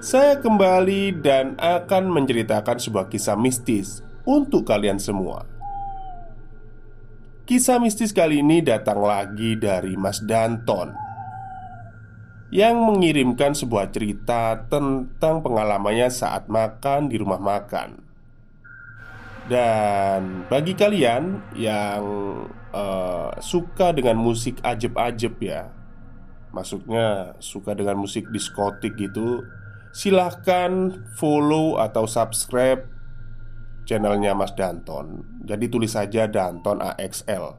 [0.00, 5.44] saya kembali dan akan menceritakan sebuah kisah mistis untuk kalian semua.
[7.44, 10.96] Kisah mistis kali ini datang lagi dari Mas Danton
[12.48, 18.00] yang mengirimkan sebuah cerita tentang pengalamannya saat makan di rumah makan.
[19.52, 22.02] Dan bagi kalian yang
[22.72, 25.68] uh, suka dengan musik ajeb-ajeb ya,
[26.54, 29.42] maksudnya suka dengan musik diskotik gitu,
[29.90, 32.86] silahkan follow atau subscribe
[33.90, 35.26] channelnya Mas Danton.
[35.42, 37.58] Jadi tulis saja Danton AXL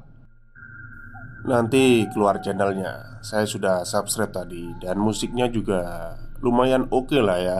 [1.44, 3.20] Nanti keluar channelnya.
[3.20, 7.60] Saya sudah subscribe tadi Dan musiknya juga lumayan oke okay lah ya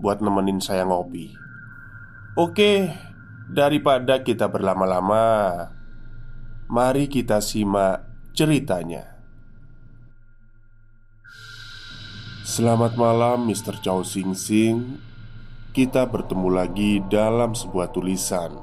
[0.00, 1.36] Buat nemenin saya ngopi.
[2.34, 2.90] Oke
[3.46, 5.22] Daripada kita berlama-lama
[6.66, 9.19] Mari kita simak ceritanya
[12.50, 13.78] Selamat malam Mr.
[13.78, 14.98] Chow Sing Sing.
[15.70, 18.58] Kita bertemu lagi dalam sebuah tulisan.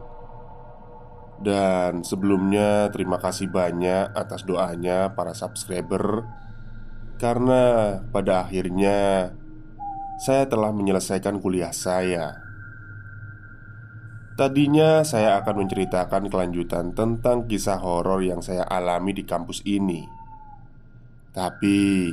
[1.40, 6.28] Dan sebelumnya terima kasih banyak atas doanya para subscriber.
[7.16, 9.32] Karena pada akhirnya
[10.20, 12.44] Saya telah menyelesaikan kuliah saya.
[14.36, 20.04] Tadinya saya akan menceritakan kelanjutan tentang kisah horor yang saya alami di kampus ini.
[21.32, 22.12] Tapi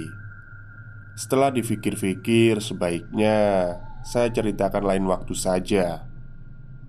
[1.14, 3.36] setelah dipikir-pikir, sebaiknya
[4.02, 6.10] saya ceritakan lain waktu saja,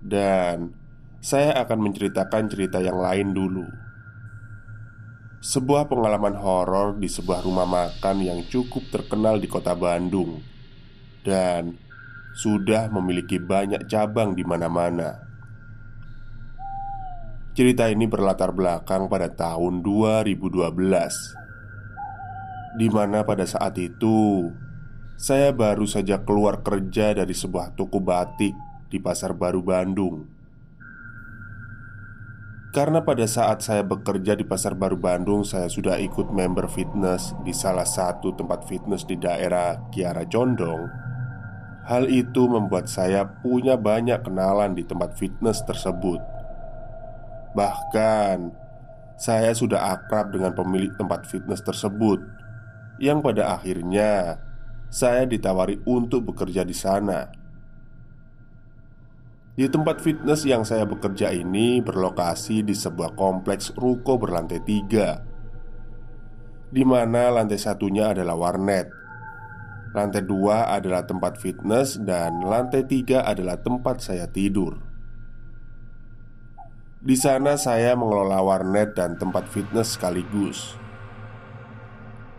[0.02, 0.74] dan
[1.22, 3.66] saya akan menceritakan cerita yang lain dulu.
[5.46, 10.42] Sebuah pengalaman horor di sebuah rumah makan yang cukup terkenal di kota Bandung,
[11.22, 11.78] dan
[12.34, 15.22] sudah memiliki banyak cabang di mana-mana.
[17.54, 21.45] Cerita ini berlatar belakang pada tahun 2012
[22.76, 24.52] di mana pada saat itu
[25.16, 28.52] saya baru saja keluar kerja dari sebuah toko batik
[28.92, 30.28] di Pasar Baru Bandung.
[32.76, 37.56] Karena pada saat saya bekerja di Pasar Baru Bandung, saya sudah ikut member fitness di
[37.56, 40.84] salah satu tempat fitness di daerah Kiara Condong.
[41.88, 46.20] Hal itu membuat saya punya banyak kenalan di tempat fitness tersebut.
[47.56, 48.52] Bahkan,
[49.16, 52.35] saya sudah akrab dengan pemilik tempat fitness tersebut
[53.02, 54.40] yang pada akhirnya
[54.88, 57.28] saya ditawari untuk bekerja di sana.
[59.56, 65.24] Di tempat fitness yang saya bekerja ini berlokasi di sebuah kompleks ruko berlantai tiga
[66.66, 68.90] di mana lantai satunya adalah warnet
[69.94, 74.76] Lantai dua adalah tempat fitness dan lantai tiga adalah tempat saya tidur
[77.00, 80.74] Di sana saya mengelola warnet dan tempat fitness sekaligus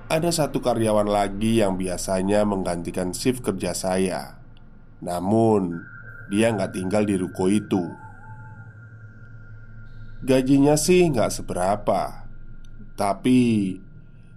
[0.08, 4.40] ada satu karyawan lagi yang biasanya menggantikan shift kerja saya.
[5.04, 5.84] Namun,
[6.32, 7.84] dia nggak tinggal di ruko itu.
[10.24, 12.26] Gajinya sih nggak seberapa,
[12.98, 13.76] tapi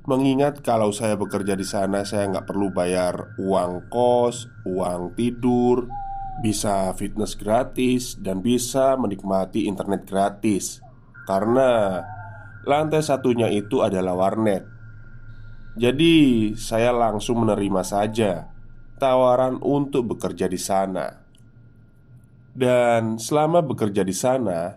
[0.05, 5.89] mengingat kalau saya bekerja di sana, saya nggak perlu bayar uang kos, uang tidur,
[6.45, 10.83] bisa fitness gratis, dan bisa menikmati internet gratis
[11.31, 12.03] karena
[12.67, 14.80] lantai satunya itu adalah warnet.
[15.79, 18.51] Jadi, saya langsung menerima saja
[18.99, 21.25] tawaran untuk bekerja di sana.
[22.51, 24.77] Dan selama bekerja di sana,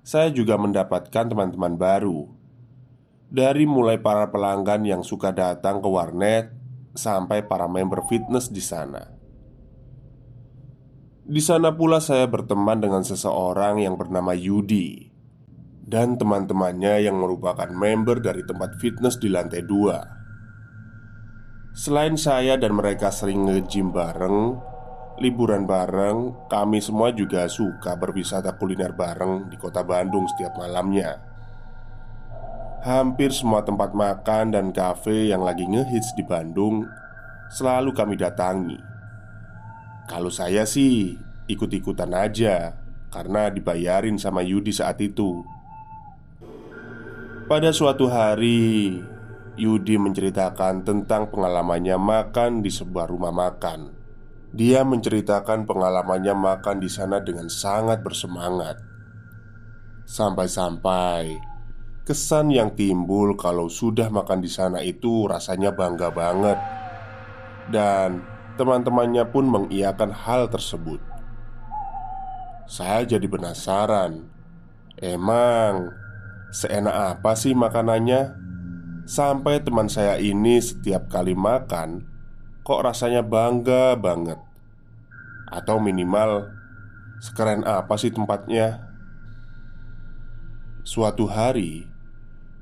[0.00, 2.26] saya juga mendapatkan teman-teman baru.
[3.26, 6.50] Dari mulai para pelanggan yang suka datang ke warnet
[6.96, 9.02] sampai para member fitness di sana.
[11.26, 15.15] Di sana pula saya berteman dengan seseorang yang bernama Yudi
[15.86, 20.02] dan teman-temannya yang merupakan member dari tempat fitness di lantai dua.
[21.76, 24.58] Selain saya dan mereka sering nge-gym bareng,
[25.22, 31.22] liburan bareng, kami semua juga suka berwisata kuliner bareng di kota Bandung setiap malamnya.
[32.82, 36.86] Hampir semua tempat makan dan kafe yang lagi ngehits di Bandung
[37.50, 38.78] selalu kami datangi.
[40.06, 41.18] Kalau saya sih
[41.50, 42.78] ikut-ikutan aja
[43.10, 45.55] karena dibayarin sama Yudi saat itu.
[47.46, 48.98] Pada suatu hari,
[49.54, 53.94] Yudi menceritakan tentang pengalamannya makan di sebuah rumah makan.
[54.50, 58.82] Dia menceritakan pengalamannya makan di sana dengan sangat bersemangat.
[60.10, 61.38] Sampai-sampai
[62.02, 66.54] Kesan yang timbul kalau sudah makan di sana itu rasanya bangga banget
[67.74, 68.22] Dan
[68.54, 71.02] teman-temannya pun mengiyakan hal tersebut
[72.70, 74.30] Saya jadi penasaran
[75.02, 76.05] Emang
[76.56, 78.32] seenak apa sih makanannya?
[79.04, 82.02] Sampai teman saya ini setiap kali makan
[82.66, 84.40] Kok rasanya bangga banget
[85.46, 86.50] Atau minimal
[87.22, 88.82] Sekeren apa sih tempatnya?
[90.82, 91.86] Suatu hari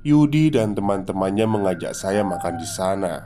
[0.05, 3.25] Yudi dan teman-temannya mengajak saya makan di sana.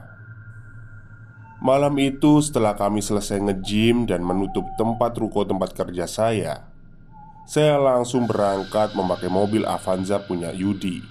[1.60, 6.69] Malam itu, setelah kami selesai nge-gym dan menutup tempat ruko tempat kerja saya,
[7.50, 11.02] saya langsung berangkat memakai mobil Avanza punya Yudi.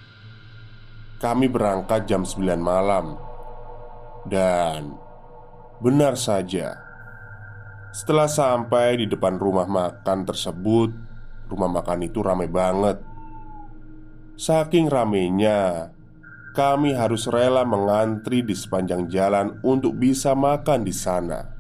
[1.19, 3.19] Kami berangkat jam 9 malam,
[4.31, 4.95] dan
[5.83, 6.79] benar saja,
[7.91, 10.95] setelah sampai di depan rumah makan tersebut,
[11.51, 13.03] rumah makan itu ramai banget.
[14.39, 15.91] Saking ramenya,
[16.55, 21.58] kami harus rela mengantri di sepanjang jalan untuk bisa makan di sana.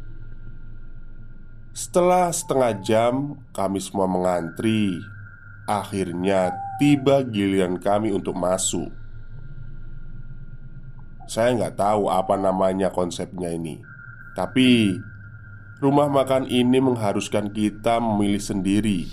[1.78, 4.98] Setelah setengah jam, kami semua mengantri.
[5.70, 6.50] Akhirnya
[6.82, 8.90] tiba giliran kami untuk masuk.
[11.30, 13.78] Saya nggak tahu apa namanya konsepnya ini,
[14.34, 14.98] tapi
[15.78, 19.06] rumah makan ini mengharuskan kita memilih sendiri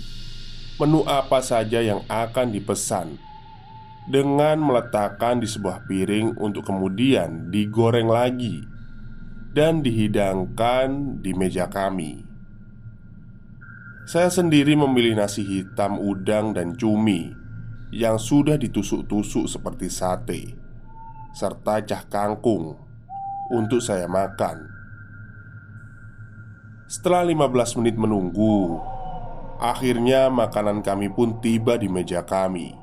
[0.82, 3.14] menu apa saja yang akan dipesan
[4.10, 8.66] dengan meletakkan di sebuah piring untuk kemudian digoreng lagi
[9.54, 12.25] dan dihidangkan di meja kami.
[14.06, 17.34] Saya sendiri memilih nasi hitam, udang, dan cumi
[17.90, 20.54] yang sudah ditusuk-tusuk seperti sate,
[21.34, 22.78] serta cah kangkung
[23.50, 24.62] untuk saya makan.
[26.86, 28.78] Setelah 15 menit menunggu,
[29.58, 32.78] akhirnya makanan kami pun tiba di meja kami.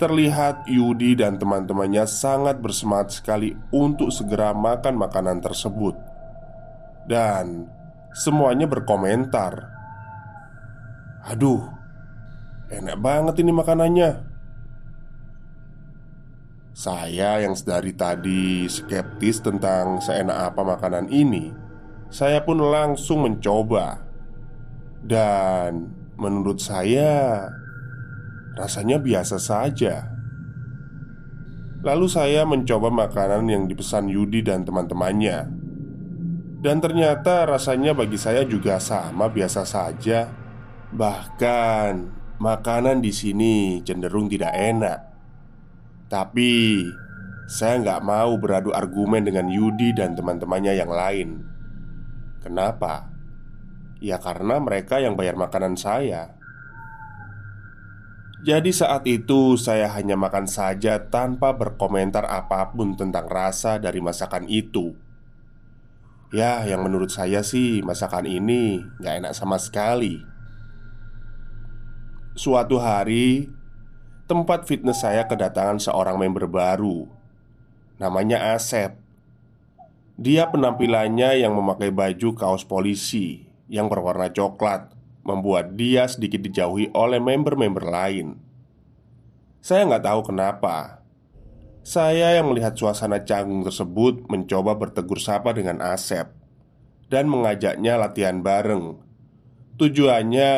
[0.00, 5.96] Terlihat Yudi dan teman-temannya sangat bersemangat sekali untuk segera makan makanan tersebut
[7.08, 7.75] Dan
[8.16, 9.76] semuanya berkomentar
[11.28, 11.68] Aduh,
[12.72, 14.10] enak banget ini makanannya
[16.72, 21.52] Saya yang dari tadi skeptis tentang seenak apa makanan ini
[22.08, 24.00] Saya pun langsung mencoba
[25.04, 27.44] Dan menurut saya
[28.56, 30.08] Rasanya biasa saja.
[31.84, 35.65] Lalu saya mencoba makanan yang dipesan Yudi dan teman-temannya.
[36.66, 40.26] Dan ternyata rasanya bagi saya juga sama biasa saja.
[40.90, 41.92] Bahkan
[42.42, 44.98] makanan di sini cenderung tidak enak.
[46.10, 46.82] Tapi
[47.46, 51.46] saya nggak mau beradu argumen dengan Yudi dan teman-temannya yang lain.
[52.42, 53.14] Kenapa?
[54.02, 56.34] Ya karena mereka yang bayar makanan saya.
[58.42, 64.50] Jadi saat itu saya hanya makan saja tanpa berkomentar apa pun tentang rasa dari masakan
[64.50, 65.05] itu
[66.34, 70.22] Ya yang menurut saya sih masakan ini gak enak sama sekali
[72.34, 73.50] Suatu hari
[74.26, 77.06] Tempat fitness saya kedatangan seorang member baru
[78.02, 78.98] Namanya Asep
[80.18, 87.18] Dia penampilannya yang memakai baju kaos polisi Yang berwarna coklat membuat dia sedikit dijauhi oleh
[87.18, 88.38] member-member lain.
[89.58, 91.02] Saya nggak tahu kenapa.
[91.86, 96.34] Saya yang melihat suasana canggung tersebut mencoba bertegur sapa dengan Asep
[97.06, 98.98] dan mengajaknya latihan bareng.
[99.78, 100.52] Tujuannya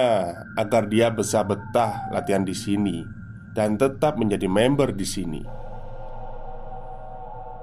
[0.57, 3.05] agar dia bisa betah latihan di sini
[3.53, 5.43] dan tetap menjadi member di sini.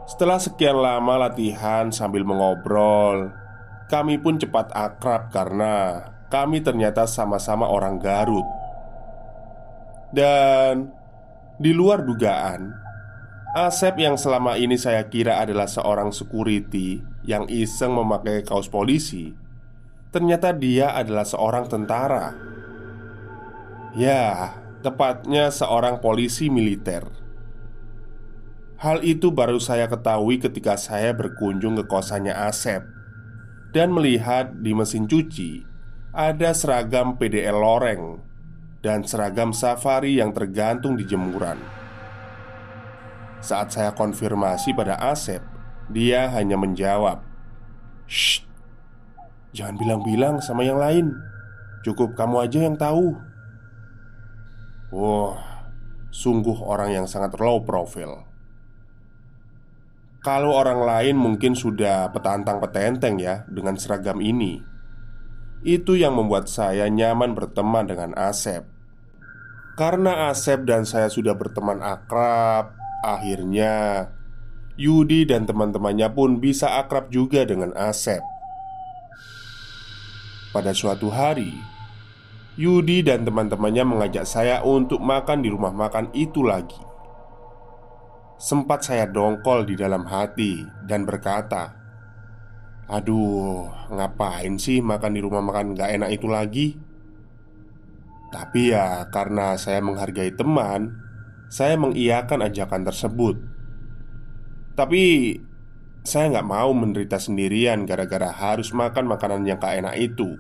[0.06, 3.34] Setelah sekian lama latihan sambil mengobrol,
[3.90, 8.46] kami pun cepat akrab karena kami ternyata sama-sama orang Garut.
[10.14, 10.94] Dan
[11.58, 12.85] di luar dugaan,
[13.56, 19.32] Asep yang selama ini saya kira adalah seorang security yang iseng memakai kaos polisi,
[20.12, 22.36] ternyata dia adalah seorang tentara.
[23.96, 27.08] Ya, tepatnya seorang polisi militer.
[28.76, 32.84] Hal itu baru saya ketahui ketika saya berkunjung ke kosannya Asep
[33.72, 35.64] dan melihat di mesin cuci
[36.12, 38.20] ada seragam PDL loreng
[38.84, 41.75] dan seragam safari yang tergantung di jemuran.
[43.46, 45.38] Saat saya konfirmasi pada Asep,
[45.94, 47.22] dia hanya menjawab,
[48.10, 48.42] "Shh,
[49.54, 51.14] jangan bilang-bilang sama yang lain.
[51.86, 53.14] Cukup kamu aja yang tahu."
[54.90, 55.38] Wah,
[56.10, 58.26] sungguh orang yang sangat low profile.
[60.26, 64.58] Kalau orang lain mungkin sudah petantang petenteng ya dengan seragam ini
[65.62, 68.66] Itu yang membuat saya nyaman berteman dengan Asep
[69.78, 74.10] Karena Asep dan saya sudah berteman akrab Akhirnya
[74.82, 78.26] Yudi dan teman-temannya pun bisa akrab juga dengan Asep
[80.50, 81.54] Pada suatu hari
[82.58, 86.82] Yudi dan teman-temannya mengajak saya untuk makan di rumah makan itu lagi
[88.42, 91.78] Sempat saya dongkol di dalam hati dan berkata
[92.90, 96.68] Aduh, ngapain sih makan di rumah makan gak enak itu lagi?
[98.34, 101.05] Tapi ya karena saya menghargai teman
[101.50, 103.36] Saya mengiyakan ajakan tersebut.
[104.76, 105.04] Tapi
[106.06, 110.38] saya nggak mau menderita sendirian gara-gara harus makan makanan yang gak enak itu.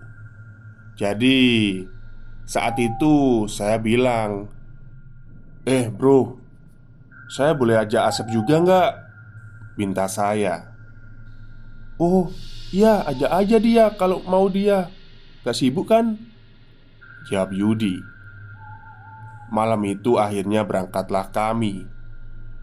[0.95, 1.81] Jadi
[2.45, 4.53] saat itu saya bilang
[5.65, 6.37] Eh bro,
[7.25, 8.91] saya boleh ajak Asep juga nggak?
[9.81, 10.77] Minta saya.
[11.97, 12.29] Oh
[12.69, 14.93] iya ajak aja dia kalau mau dia.
[15.41, 16.21] Gak sibuk kan?
[17.25, 18.14] Jawab Yudi
[19.53, 21.85] Malam itu akhirnya berangkatlah kami.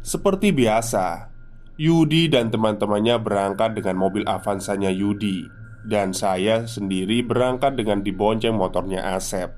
[0.02, 1.30] Seperti biasa
[1.78, 5.46] Yudi dan teman-temannya berangkat dengan mobil Avanzanya Yudi
[5.86, 9.54] Dan saya sendiri berangkat dengan dibonceng motornya Asep.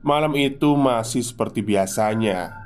[0.00, 2.56] Malam itu masih seperti biasanya.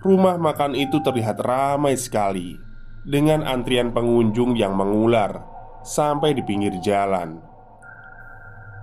[0.00, 2.56] Rumah makan itu terlihat ramai sekali
[3.04, 5.44] Dengan antrian pengunjung yang mengular
[5.84, 7.36] Sampai di pinggir jalan.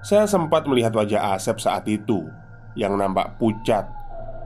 [0.06, 2.43] Saya sempat melihat wajah Asep saat itu
[2.74, 3.86] Yang nampak pucat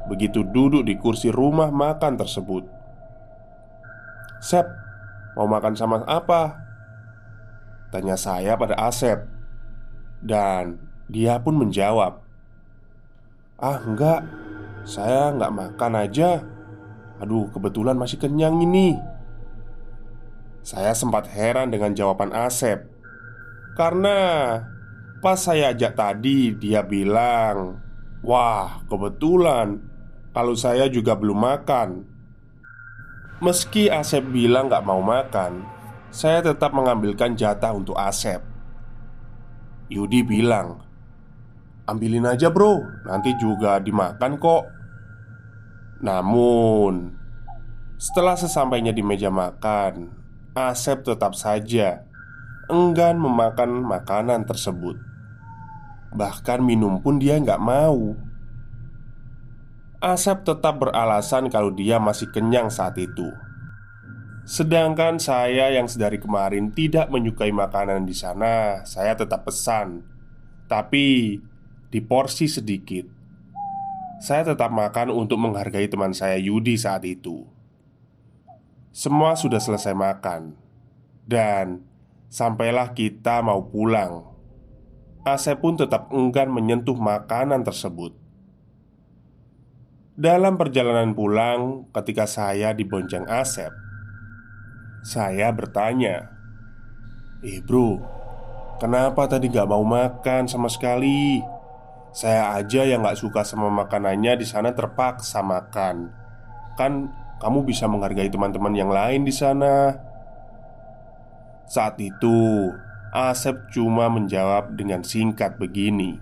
[0.08, 2.64] Begitu duduk di kursi rumah makan tersebut.
[4.40, 4.64] Sep,
[5.36, 6.56] mau makan sama apa?
[7.92, 9.28] Tanya saya pada Asep.
[10.24, 10.80] Dan
[11.12, 12.26] dia pun menjawab
[13.58, 14.22] Ah enggak,
[14.86, 16.46] saya nggak makan aja.
[17.18, 18.94] Aduh, kebetulan masih kenyang ini.
[20.62, 22.86] Saya sempat heran dengan jawaban Asep.
[23.74, 24.18] Karena
[25.20, 27.87] pas saya ajak tadi dia bilang
[28.26, 29.82] Wah, kebetulan.
[30.34, 32.06] Kalau saya juga belum makan.
[33.38, 35.62] Meski Asep bilang gak mau makan
[36.10, 38.42] Saya tetap mengambilkan jatah untuk Asep.
[39.94, 40.82] Yudi bilang
[41.88, 44.64] Ambilin aja bro, nanti juga dimakan kok.
[46.04, 47.16] Namun,
[47.96, 50.12] setelah sesampainya di meja makan,
[50.52, 52.04] Asep tetap saja
[52.68, 55.00] enggan memakan makanan tersebut.
[56.14, 58.16] Bahkan minum pun dia nggak mau.
[59.98, 63.28] Asep tetap beralasan kalau dia masih kenyang saat itu.
[64.48, 70.08] Sedangkan saya yang sedari kemarin tidak menyukai makanan di sana, saya tetap pesan,
[70.72, 71.36] tapi
[71.92, 73.04] di porsi sedikit.
[74.24, 77.44] Saya tetap makan untuk menghargai teman saya Yudi saat itu.
[78.96, 80.56] Semua sudah selesai makan,
[81.28, 81.84] dan
[82.32, 84.37] sampailah kita mau pulang.
[85.28, 88.16] Asep pun tetap enggan menyentuh makanan tersebut.
[90.18, 93.70] Dalam perjalanan pulang, ketika saya dibonceng Asep,
[95.04, 96.32] saya bertanya,
[97.44, 98.02] "Eh, bro,
[98.80, 101.44] kenapa tadi gak mau makan sama sekali?"
[102.16, 106.10] Saya aja yang gak suka sama makanannya di sana terpaksa makan.
[106.74, 109.94] Kan kamu bisa menghargai teman-teman yang lain di sana.
[111.70, 112.74] Saat itu,
[113.12, 116.20] Asep cuma menjawab dengan singkat begini.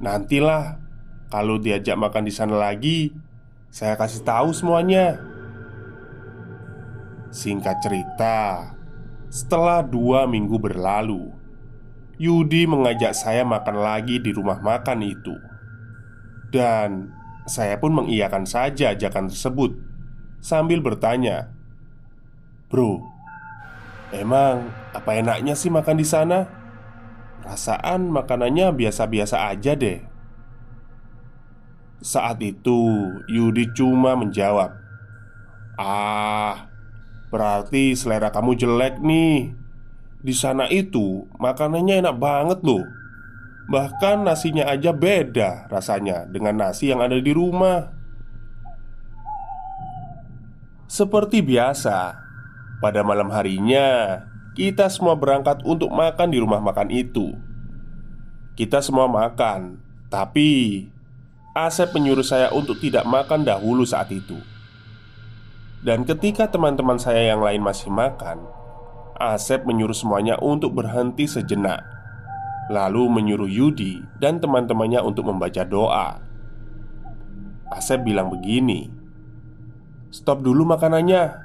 [0.00, 0.80] Nantilah
[1.28, 3.12] kalau diajak makan di sana lagi,
[3.68, 5.20] saya kasih tahu semuanya.
[7.34, 8.72] Singkat cerita,
[9.28, 11.34] setelah dua minggu berlalu,
[12.16, 15.34] Yudi mengajak saya makan lagi di rumah makan itu.
[16.54, 17.10] Dan
[17.50, 19.74] saya pun mengiyakan saja ajakan tersebut
[20.44, 21.48] Sambil bertanya
[22.68, 23.00] Bro,
[24.14, 26.46] emang apa enaknya sih makan di sana?
[27.44, 30.00] Rasaan makanannya biasa-biasa aja deh.
[32.00, 34.84] Saat itu Yudi cuma menjawab
[35.74, 36.70] Ah,
[37.34, 39.58] berarti selera kamu jelek nih.
[40.22, 42.86] Di sana itu makanannya enak banget loh.
[43.68, 47.90] Bahkan nasinya aja beda rasanya dengan nasi yang ada di rumah.
[50.86, 52.23] Seperti biasa
[52.84, 54.20] Pada malam harinya
[54.52, 57.32] Kita semua berangkat untuk makan di rumah makan itu
[58.60, 59.80] Kita semua makan
[60.12, 60.84] Tapi
[61.56, 64.36] Asep menyuruh saya untuk tidak makan dahulu saat itu
[65.80, 68.44] Dan ketika teman-teman saya yang lain masih makan
[69.16, 71.80] Asep menyuruh semuanya untuk berhenti sejenak
[72.68, 76.16] Lalu menyuruh Yudi dan teman-temannya untuk membaca doa.
[77.68, 78.88] Asep bilang begini,
[80.08, 81.43] "Stop dulu makanannya.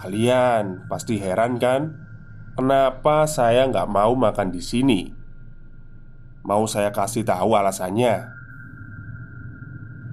[0.00, 1.92] Kalian pasti heran kan,
[2.56, 5.00] kenapa saya nggak mau makan di sini?
[6.40, 8.32] Mau saya kasih tahu alasannya?"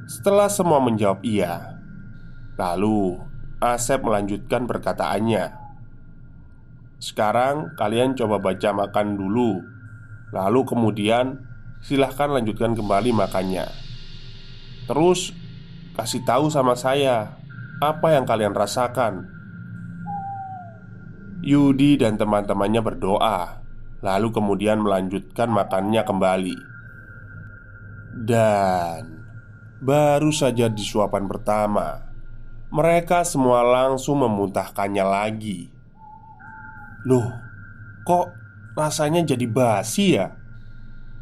[0.07, 1.79] Setelah semua menjawab iya,
[2.59, 3.19] lalu
[3.57, 5.67] Asep melanjutkan perkataannya.
[6.97, 9.61] Sekarang kalian coba baca makan dulu
[10.33, 11.45] Lalu kemudian
[11.85, 13.69] silahkan lanjutkan kembali makannya
[14.89, 15.29] Terus
[15.93, 17.37] kasih tahu sama saya
[17.77, 19.29] Apa yang kalian rasakan
[21.47, 23.63] Yudi dan teman-temannya berdoa
[24.03, 26.57] Lalu kemudian melanjutkan makannya kembali.
[28.27, 29.23] Dan
[29.79, 32.03] Baru saja di suapan pertama
[32.67, 35.71] Mereka semua langsung memuntahkannya lagi.
[37.07, 37.31] Loh,
[38.03, 38.27] kok
[38.75, 40.35] Rasanya jadi basi ya?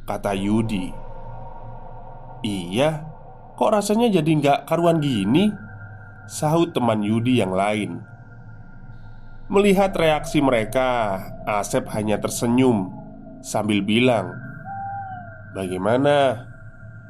[0.09, 0.89] Kata Yudi.
[2.41, 3.05] Iya
[3.53, 5.53] Kok rasanya jadi nggak karuan gini?
[6.25, 8.14] Sahut teman Yudi yang lain
[9.45, 12.89] Melihat reaksi mereka Asep hanya tersenyum
[13.45, 14.33] Sambil bilang
[15.53, 16.49] Bagaimana?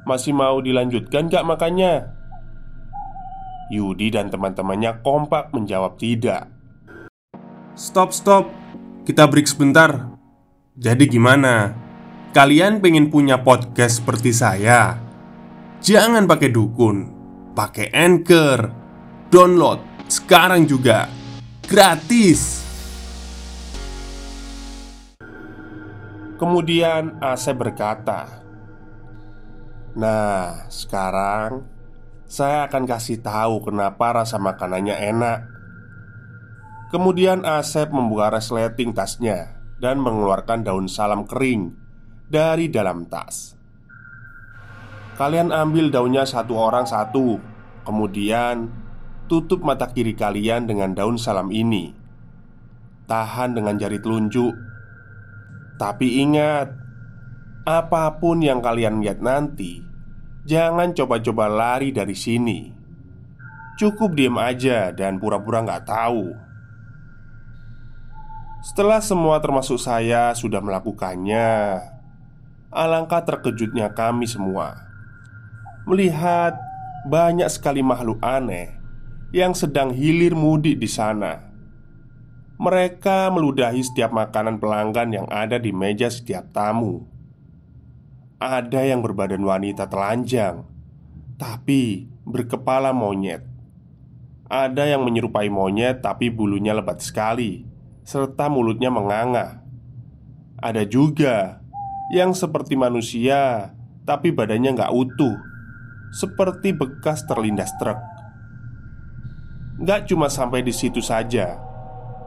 [0.03, 2.11] Masih mau dilanjutkan gak makannya?
[3.71, 6.51] Yudi dan teman-temannya kompak menjawab tidak
[7.79, 8.51] Stop, stop
[9.07, 10.11] Kita break sebentar
[10.75, 11.71] jadi gimana?
[12.35, 14.99] Kalian pengen punya podcast seperti saya?
[15.79, 16.97] Jangan pakai dukun
[17.55, 18.59] Pakai Anchor
[19.31, 21.24] Download sekarang juga
[21.65, 22.61] Gratis.
[26.37, 28.45] Kemudian Asep berkata
[29.97, 31.65] Nah, sekarang
[32.29, 35.39] saya akan kasih tahu kenapa rasa makanannya enak.
[36.93, 41.73] Kemudian Asep membuka resleting tasnya dan mengeluarkan daun salam kering
[42.29, 43.57] dari dalam tas.
[45.17, 47.41] Kalian ambil daunnya satu orang satu,
[47.87, 48.84] kemudian
[49.25, 51.93] tutup mata kiri kalian dengan daun salam ini.
[53.05, 54.53] Tahan dengan jari telunjuk,
[55.77, 56.71] tapi ingat,
[57.67, 59.83] apa pun yang kalian lihat nanti,
[60.47, 62.59] jangan coba-coba lari dari sini.
[63.75, 66.45] Cukup diem aja dan pura-pura nggak tahu.
[68.65, 71.77] Setelah semua termasuk saya sudah melakukannya
[72.73, 74.89] Alangkah terkejutnya kami semua
[75.85, 76.57] Melihat
[77.05, 78.74] banyak sekali makhluk aneh
[79.35, 81.43] Yang sedang hilir mudik di sana
[82.55, 87.03] Mereka meludahi setiap makanan pelanggan yang ada di meja setiap tamu
[88.39, 90.63] Ada yang berbadan wanita telanjang
[91.35, 93.43] Tapi berkepala monyet
[94.47, 99.65] Ada yang menyerupai monyet tapi bulunya lebat sekali serta mulutnya menganga.
[100.61, 101.59] Ada juga
[102.13, 103.73] yang seperti manusia,
[104.05, 105.35] tapi badannya nggak utuh,
[106.13, 107.97] seperti bekas terlindas truk.
[109.75, 111.59] Nggak cuma sampai di situ saja,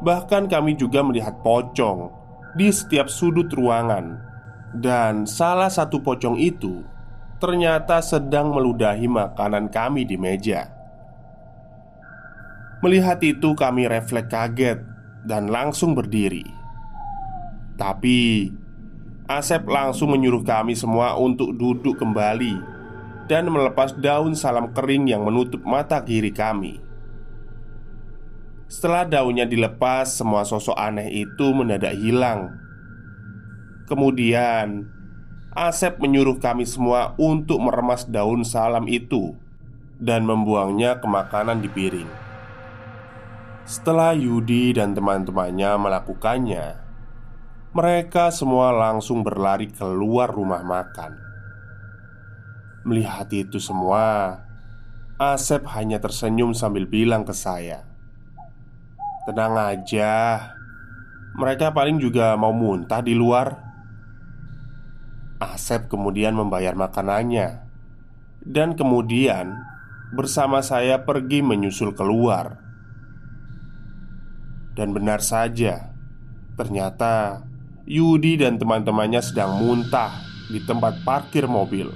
[0.05, 2.13] bahkan kami juga melihat pocong
[2.53, 4.21] di setiap sudut ruangan,
[4.77, 6.85] dan salah satu pocong itu
[7.41, 10.69] ternyata sedang meludahi makanan kami di meja.
[12.79, 14.79] Melihat itu, kami refleks kaget
[15.27, 16.47] dan langsung berdiri.
[17.75, 18.51] Tapi
[19.29, 22.57] Asep langsung menyuruh kami semua untuk duduk kembali
[23.29, 26.88] dan melepas daun salam kering yang menutup mata kiri kami.
[28.69, 32.61] Setelah daunnya dilepas, semua sosok aneh itu mendadak hilang.
[33.89, 34.93] Kemudian,
[35.57, 39.33] Asep menyuruh kami semua untuk meremas daun salam itu
[39.97, 42.13] dan membuangnya ke makanan di piring.
[43.65, 46.67] Setelah Yudi dan teman-temannya melakukannya,
[47.73, 51.17] mereka semua langsung berlari keluar rumah makan.
[52.85, 54.41] Melihat itu semua,
[55.17, 57.88] Asep hanya tersenyum sambil bilang ke saya,
[59.29, 60.41] "Tenang aja,
[61.37, 63.61] mereka paling juga mau muntah di luar."
[65.37, 67.61] Asep kemudian membayar makanannya,
[68.41, 69.53] dan kemudian
[70.17, 72.57] bersama saya pergi menyusul keluar.
[74.73, 75.93] Dan benar saja,
[76.57, 77.45] ternyata
[77.85, 81.93] Yudi dan teman-temannya sedang muntah di tempat parkir mobil.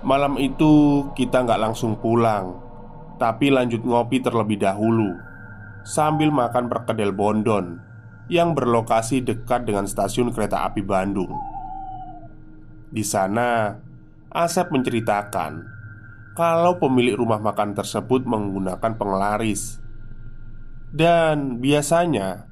[0.00, 2.67] Malam itu kita nggak langsung pulang
[3.18, 5.18] Tapi lanjut ngopi terlebih dahulu
[5.82, 7.82] Sambil makan perkedel Bondon
[8.30, 11.34] Yang berlokasi dekat dengan stasiun kereta api Bandung
[12.88, 13.74] Di sana
[14.30, 15.52] Asep menceritakan
[16.38, 19.82] Kalau pemilik rumah makan tersebut menggunakan penglaris
[20.94, 22.48] Dan biasanya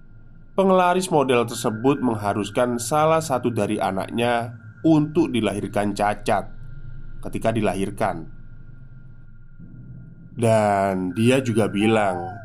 [0.56, 4.56] Penglaris model tersebut mengharuskan salah satu dari anaknya
[4.88, 6.48] untuk dilahirkan cacat
[7.20, 8.35] ketika dilahirkan.
[10.36, 12.36] Dan dia juga bilang,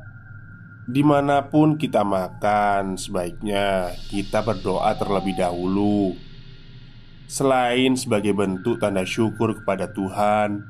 [0.88, 6.16] di mana pun kita makan, sebaiknya kita berdoa terlebih dahulu.
[7.32, 10.64] Selain sebagai bentuk tanda syukur kepada Tuhan,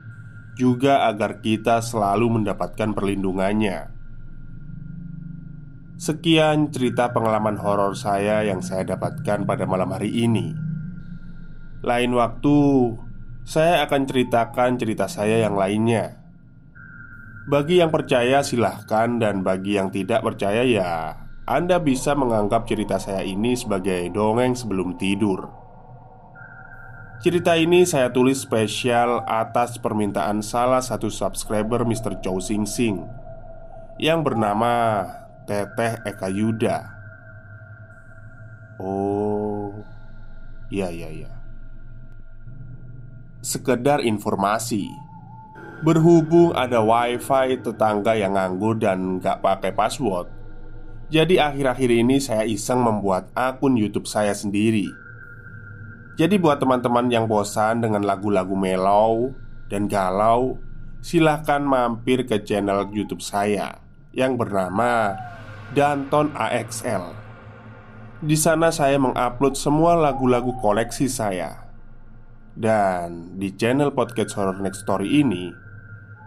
[0.54, 3.90] juga agar kita selalu mendapatkan perlindungannya.
[5.98, 10.54] Sekian cerita pengalaman horor saya yang saya dapatkan pada malam hari ini.
[11.82, 12.58] Lain waktu,
[13.42, 16.21] saya akan ceritakan cerita saya yang lainnya.
[17.50, 21.18] Bagi yang percaya, silahkan, dan bagi yang tidak percaya, ya
[21.50, 25.50] Anda bisa menganggap cerita saya ini sebagai dongeng sebelum tidur.
[27.22, 32.18] Cerita ini saya tulis spesial atas permintaan salah satu subscriber Mr.
[32.22, 33.02] Chow Sing Sing
[34.02, 35.06] yang bernama
[35.46, 36.78] Teteh Eka Yuda.
[38.82, 39.86] Oh,
[40.74, 41.42] iya, iya, iya
[43.42, 44.86] sekedar informasi
[45.82, 50.30] Berhubung ada wifi tetangga yang nganggur dan gak pakai password
[51.10, 54.88] Jadi akhir-akhir ini saya iseng membuat akun Youtube saya sendiri.
[56.22, 59.34] Jadi buat teman-teman yang bosan dengan lagu-lagu melau
[59.74, 60.62] dan galau
[61.02, 63.82] Silahkan mampir ke channel Youtube saya
[64.13, 65.17] Yang bernama
[65.74, 67.22] Danton AXL
[68.22, 71.74] di sana saya mengupload semua lagu-lagu koleksi saya.
[72.54, 75.71] Dan di channel podcast Horror Next Story ini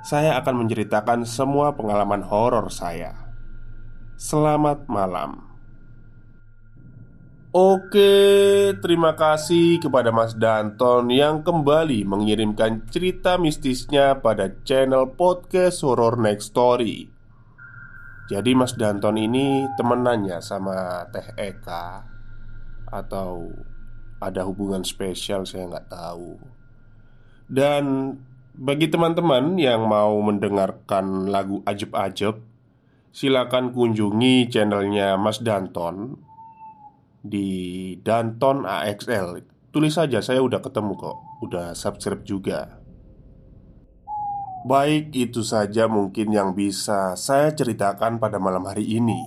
[0.05, 3.33] Saya akan menceritakan semua pengalaman horor saya.
[4.21, 5.41] Selamat malam.
[7.57, 8.13] Oke,
[8.85, 16.53] terima kasih kepada Mas Danton yang kembali mengirimkan cerita mistisnya pada channel podcast Horror Next
[16.53, 17.09] Story.
[18.29, 22.05] Jadi Mas Danton ini temenannya sama Teh Eka?
[22.93, 23.57] Atau
[24.21, 26.37] ada hubungan spesial saya nggak tahu.
[27.49, 28.13] Dan
[28.55, 32.39] bagi teman-teman yang mau mendengarkan lagu ajeb-ajeb
[33.15, 36.19] Silakan kunjungi channelnya Mas Danton
[37.19, 39.43] Di Danton AXL
[39.75, 42.83] Tulis saja saya udah ketemu kok Udah subscribe juga
[44.65, 49.21] Baik, itu saja mungkin yang bisa saya ceritakan pada malam hari ini.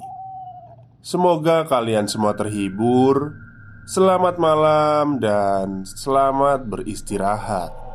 [1.05, 3.37] Semoga kalian semua terhibur
[3.85, 7.86] Selamat malam dan selamat beristirahat.